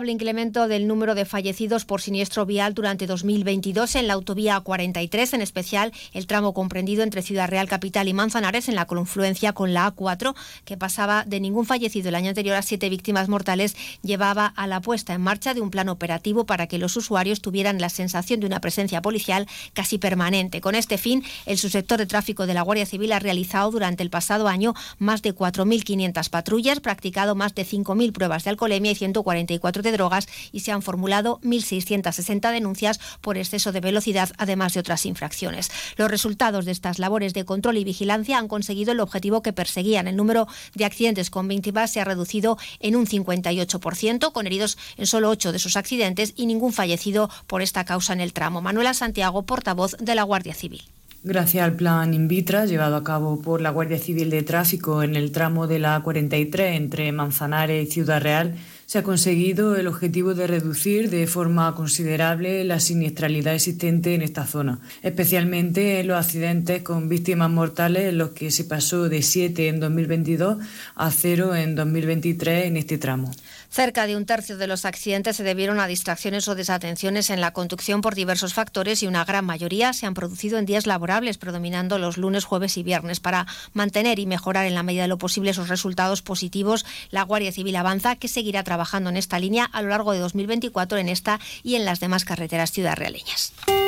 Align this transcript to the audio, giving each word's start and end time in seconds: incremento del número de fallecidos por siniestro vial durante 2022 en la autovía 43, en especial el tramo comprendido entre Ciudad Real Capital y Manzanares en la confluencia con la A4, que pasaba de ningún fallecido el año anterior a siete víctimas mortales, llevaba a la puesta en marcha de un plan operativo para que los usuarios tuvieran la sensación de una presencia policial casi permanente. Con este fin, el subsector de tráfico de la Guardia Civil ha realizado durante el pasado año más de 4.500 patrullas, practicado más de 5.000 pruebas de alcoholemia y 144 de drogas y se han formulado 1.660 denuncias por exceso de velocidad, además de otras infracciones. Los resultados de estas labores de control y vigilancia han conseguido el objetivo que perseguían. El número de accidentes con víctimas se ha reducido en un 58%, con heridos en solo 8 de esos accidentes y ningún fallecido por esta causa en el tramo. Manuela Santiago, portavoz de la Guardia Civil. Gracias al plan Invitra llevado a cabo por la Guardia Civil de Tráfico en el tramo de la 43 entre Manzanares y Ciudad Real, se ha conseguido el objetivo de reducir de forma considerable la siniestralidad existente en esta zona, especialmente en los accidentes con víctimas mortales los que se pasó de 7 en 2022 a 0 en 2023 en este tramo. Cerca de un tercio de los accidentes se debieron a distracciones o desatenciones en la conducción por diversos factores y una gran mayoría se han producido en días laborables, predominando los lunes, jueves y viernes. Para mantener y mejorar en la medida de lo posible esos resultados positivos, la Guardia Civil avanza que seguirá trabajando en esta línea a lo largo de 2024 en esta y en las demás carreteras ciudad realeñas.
incremento 0.00 0.68
del 0.68 0.88
número 0.88 1.14
de 1.14 1.26
fallecidos 1.26 1.84
por 1.84 2.00
siniestro 2.00 2.46
vial 2.46 2.72
durante 2.72 3.06
2022 3.06 3.94
en 3.96 4.06
la 4.06 4.14
autovía 4.14 4.58
43, 4.58 5.34
en 5.34 5.42
especial 5.42 5.92
el 6.14 6.26
tramo 6.26 6.54
comprendido 6.54 7.02
entre 7.02 7.20
Ciudad 7.20 7.48
Real 7.48 7.68
Capital 7.68 8.08
y 8.08 8.14
Manzanares 8.14 8.70
en 8.70 8.74
la 8.74 8.86
confluencia 8.86 9.52
con 9.52 9.74
la 9.74 9.94
A4, 9.94 10.34
que 10.64 10.78
pasaba 10.78 11.24
de 11.26 11.40
ningún 11.40 11.66
fallecido 11.66 12.08
el 12.08 12.14
año 12.14 12.30
anterior 12.30 12.56
a 12.56 12.62
siete 12.62 12.88
víctimas 12.88 13.28
mortales, 13.28 13.76
llevaba 14.02 14.46
a 14.46 14.66
la 14.66 14.80
puesta 14.80 15.12
en 15.12 15.20
marcha 15.20 15.52
de 15.52 15.60
un 15.60 15.70
plan 15.70 15.90
operativo 15.90 16.46
para 16.46 16.66
que 16.66 16.78
los 16.78 16.96
usuarios 16.96 17.42
tuvieran 17.42 17.78
la 17.78 17.90
sensación 17.90 18.40
de 18.40 18.46
una 18.46 18.60
presencia 18.60 19.02
policial 19.02 19.46
casi 19.74 19.98
permanente. 19.98 20.62
Con 20.62 20.74
este 20.74 20.96
fin, 20.96 21.22
el 21.44 21.58
subsector 21.58 21.98
de 21.98 22.06
tráfico 22.06 22.46
de 22.46 22.54
la 22.54 22.62
Guardia 22.62 22.86
Civil 22.86 23.12
ha 23.12 23.18
realizado 23.18 23.70
durante 23.70 24.02
el 24.02 24.08
pasado 24.08 24.48
año 24.48 24.72
más 24.98 25.20
de 25.20 25.34
4.500 25.34 26.30
patrullas, 26.30 26.80
practicado 26.80 27.34
más 27.34 27.54
de 27.54 27.66
5.000 27.66 28.12
pruebas 28.12 28.44
de 28.44 28.50
alcoholemia 28.50 28.92
y 28.92 28.94
144 28.94 29.81
de 29.82 29.92
drogas 29.92 30.28
y 30.52 30.60
se 30.60 30.72
han 30.72 30.82
formulado 30.82 31.40
1.660 31.42 32.52
denuncias 32.52 33.00
por 33.20 33.36
exceso 33.36 33.72
de 33.72 33.80
velocidad, 33.80 34.30
además 34.38 34.74
de 34.74 34.80
otras 34.80 35.06
infracciones. 35.06 35.70
Los 35.96 36.10
resultados 36.10 36.64
de 36.64 36.72
estas 36.72 36.98
labores 36.98 37.34
de 37.34 37.44
control 37.44 37.78
y 37.78 37.84
vigilancia 37.84 38.38
han 38.38 38.48
conseguido 38.48 38.92
el 38.92 39.00
objetivo 39.00 39.42
que 39.42 39.52
perseguían. 39.52 40.08
El 40.08 40.16
número 40.16 40.46
de 40.74 40.84
accidentes 40.84 41.30
con 41.30 41.48
víctimas 41.48 41.92
se 41.92 42.00
ha 42.00 42.04
reducido 42.04 42.58
en 42.80 42.96
un 42.96 43.06
58%, 43.06 44.32
con 44.32 44.46
heridos 44.46 44.78
en 44.96 45.06
solo 45.06 45.30
8 45.30 45.52
de 45.52 45.58
esos 45.58 45.76
accidentes 45.76 46.32
y 46.36 46.46
ningún 46.46 46.72
fallecido 46.72 47.30
por 47.46 47.62
esta 47.62 47.84
causa 47.84 48.12
en 48.12 48.20
el 48.20 48.32
tramo. 48.32 48.62
Manuela 48.62 48.94
Santiago, 48.94 49.42
portavoz 49.42 49.96
de 49.98 50.14
la 50.14 50.22
Guardia 50.22 50.54
Civil. 50.54 50.82
Gracias 51.24 51.62
al 51.62 51.74
plan 51.74 52.14
Invitra 52.14 52.66
llevado 52.66 52.96
a 52.96 53.04
cabo 53.04 53.40
por 53.40 53.60
la 53.60 53.70
Guardia 53.70 53.98
Civil 53.98 54.28
de 54.28 54.42
Tráfico 54.42 55.04
en 55.04 55.14
el 55.14 55.30
tramo 55.30 55.68
de 55.68 55.78
la 55.78 56.00
43 56.00 56.76
entre 56.76 57.12
Manzanares 57.12 57.86
y 57.86 57.92
Ciudad 57.92 58.20
Real, 58.20 58.56
se 58.92 58.98
ha 58.98 59.02
conseguido 59.02 59.74
el 59.74 59.86
objetivo 59.86 60.34
de 60.34 60.46
reducir 60.46 61.08
de 61.08 61.26
forma 61.26 61.74
considerable 61.74 62.62
la 62.62 62.78
siniestralidad 62.78 63.54
existente 63.54 64.14
en 64.14 64.20
esta 64.20 64.46
zona, 64.46 64.80
especialmente 65.02 66.00
en 66.00 66.08
los 66.08 66.18
accidentes 66.18 66.82
con 66.82 67.08
víctimas 67.08 67.48
mortales 67.48 68.12
los 68.12 68.32
que 68.32 68.50
se 68.50 68.64
pasó 68.64 69.08
de 69.08 69.22
7 69.22 69.68
en 69.68 69.80
2022 69.80 70.58
a 70.94 71.10
0 71.10 71.56
en 71.56 71.74
2023 71.74 72.66
en 72.66 72.76
este 72.76 72.98
tramo. 72.98 73.30
Cerca 73.70 74.06
de 74.06 74.14
un 74.14 74.26
tercio 74.26 74.58
de 74.58 74.66
los 74.66 74.84
accidentes 74.84 75.36
se 75.36 75.42
debieron 75.44 75.80
a 75.80 75.86
distracciones 75.86 76.46
o 76.46 76.54
desatenciones 76.54 77.30
en 77.30 77.40
la 77.40 77.54
conducción 77.54 78.02
por 78.02 78.14
diversos 78.14 78.52
factores 78.52 79.02
y 79.02 79.06
una 79.06 79.24
gran 79.24 79.46
mayoría 79.46 79.94
se 79.94 80.04
han 80.04 80.12
producido 80.12 80.58
en 80.58 80.66
días 80.66 80.86
laborables, 80.86 81.38
predominando 81.38 81.96
los 81.96 82.18
lunes, 82.18 82.44
jueves 82.44 82.76
y 82.76 82.82
viernes. 82.82 83.20
Para 83.20 83.46
mantener 83.72 84.18
y 84.18 84.26
mejorar 84.26 84.66
en 84.66 84.74
la 84.74 84.82
medida 84.82 85.00
de 85.00 85.08
lo 85.08 85.16
posible 85.16 85.52
esos 85.52 85.70
resultados 85.70 86.20
positivos, 86.20 86.84
la 87.10 87.22
Guardia 87.22 87.50
Civil 87.50 87.76
avanza 87.76 88.16
que 88.16 88.28
seguirá 88.28 88.62
trabajando 88.82 89.10
en 89.10 89.16
esta 89.16 89.38
línea 89.38 89.64
a 89.64 89.80
lo 89.80 89.90
largo 89.90 90.12
de 90.12 90.18
2024 90.18 90.98
en 90.98 91.08
esta 91.08 91.38
y 91.62 91.76
en 91.76 91.84
las 91.84 92.00
demás 92.00 92.24
carreteras 92.24 92.72
ciudad 92.72 92.96
realeñas. 92.96 93.52